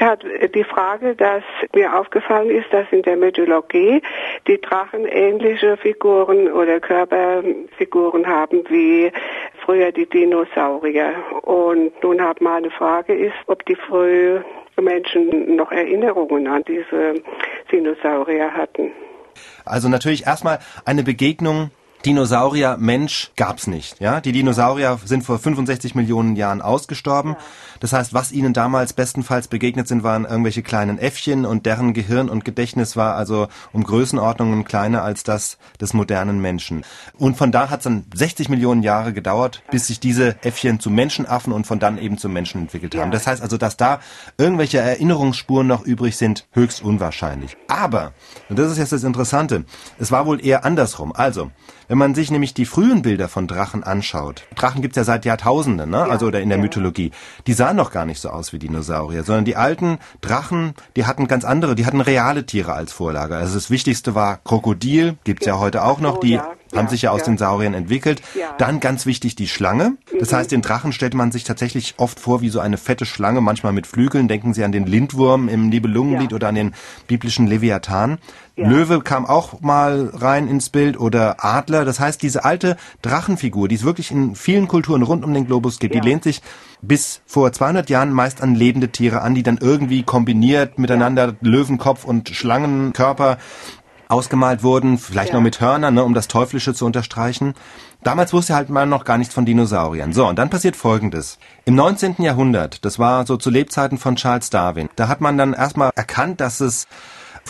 [0.00, 0.24] hat
[0.54, 1.42] die Frage, dass
[1.74, 4.02] mir aufgefallen ist, dass in der Mythologie
[4.46, 9.12] die Drachen ähnliche Figuren oder Körperfiguren haben wie
[9.64, 11.14] früher die Dinosaurier.
[11.42, 14.44] Und nun hat meine Frage ist, ob die frühen
[14.80, 17.14] Menschen noch Erinnerungen an diese
[17.70, 18.92] Dinosaurier hatten.
[19.64, 21.70] Also natürlich erstmal eine Begegnung
[22.06, 24.00] Dinosaurier Mensch gab's nicht.
[24.00, 27.36] Ja, die Dinosaurier sind vor 65 Millionen Jahren ausgestorben.
[27.80, 32.30] Das heißt, was ihnen damals bestenfalls begegnet sind, waren irgendwelche kleinen Äffchen und deren Gehirn
[32.30, 36.84] und Gedächtnis war also um Größenordnungen kleiner als das des modernen Menschen.
[37.18, 41.52] Und von da hat's dann 60 Millionen Jahre gedauert, bis sich diese Äffchen zu Menschenaffen
[41.52, 43.10] und von dann eben zu Menschen entwickelt haben.
[43.10, 44.00] Das heißt also, dass da
[44.38, 47.58] irgendwelche Erinnerungsspuren noch übrig sind, höchst unwahrscheinlich.
[47.68, 48.12] Aber,
[48.48, 49.64] und das ist jetzt das Interessante,
[49.98, 51.12] es war wohl eher andersrum.
[51.14, 51.50] Also,
[51.90, 55.90] wenn man sich nämlich die frühen Bilder von Drachen anschaut, Drachen gibt's ja seit Jahrtausenden,
[55.90, 55.96] ne?
[55.96, 56.62] Ja, also oder in der ja.
[56.62, 57.10] Mythologie,
[57.48, 61.26] die sahen noch gar nicht so aus wie Dinosaurier, sondern die alten Drachen, die hatten
[61.26, 63.34] ganz andere, die hatten reale Tiere als Vorlage.
[63.34, 66.38] Also das Wichtigste war Krokodil, gibt's ja, ja heute auch noch, die
[66.74, 68.22] haben sich ja aus den Sauriern entwickelt.
[68.58, 69.96] Dann ganz wichtig die Schlange.
[70.18, 70.36] Das mhm.
[70.36, 73.72] heißt, den Drachen stellt man sich tatsächlich oft vor wie so eine fette Schlange, manchmal
[73.72, 74.28] mit Flügeln.
[74.28, 76.74] Denken Sie an den Lindwurm im Nibelungenlied oder an den
[77.06, 78.18] biblischen Leviathan.
[78.56, 81.84] Löwe kam auch mal rein ins Bild oder Adler.
[81.84, 85.78] Das heißt, diese alte Drachenfigur, die es wirklich in vielen Kulturen rund um den Globus
[85.78, 86.42] gibt, die lehnt sich
[86.82, 91.34] bis vor 200 Jahren meist an lebende Tiere an, die dann irgendwie kombiniert miteinander.
[91.40, 93.38] Löwenkopf und Schlangenkörper
[94.10, 95.36] ausgemalt wurden, vielleicht ja.
[95.36, 97.54] noch mit Hörnern, ne, um das Teuflische zu unterstreichen.
[98.02, 100.12] Damals wusste halt man noch gar nichts von Dinosauriern.
[100.12, 101.38] So, und dann passiert Folgendes.
[101.64, 102.16] Im 19.
[102.18, 106.40] Jahrhundert, das war so zu Lebzeiten von Charles Darwin, da hat man dann erstmal erkannt,
[106.40, 106.86] dass es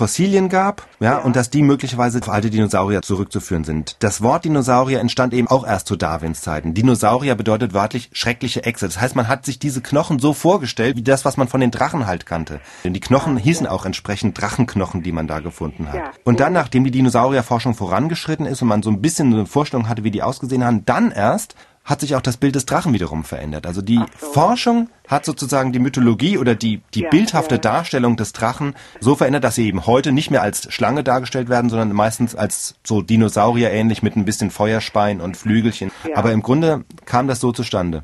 [0.00, 3.96] Fossilien gab, ja, ja, und dass die möglicherweise auf alte Dinosaurier zurückzuführen sind.
[3.98, 6.72] Das Wort Dinosaurier entstand eben auch erst zu Darwins Zeiten.
[6.72, 8.86] Dinosaurier bedeutet wörtlich schreckliche Echse.
[8.86, 11.70] Das heißt, man hat sich diese Knochen so vorgestellt, wie das, was man von den
[11.70, 12.60] Drachen halt kannte.
[12.82, 15.96] Denn die Knochen hießen auch entsprechend Drachenknochen, die man da gefunden hat.
[15.96, 16.10] Ja.
[16.24, 20.02] Und dann, nachdem die Dinosaurierforschung vorangeschritten ist und man so ein bisschen eine Vorstellung hatte,
[20.02, 23.66] wie die ausgesehen haben, dann erst hat sich auch das Bild des Drachen wiederum verändert.
[23.66, 24.32] Also die so.
[24.32, 27.60] Forschung hat sozusagen die Mythologie oder die, die ja, bildhafte ja.
[27.60, 31.68] Darstellung des Drachen so verändert, dass sie eben heute nicht mehr als Schlange dargestellt werden,
[31.68, 35.90] sondern meistens als so Dinosaurier ähnlich mit ein bisschen Feuerspein und Flügelchen.
[36.08, 36.16] Ja.
[36.16, 37.98] Aber im Grunde kam das so zustande.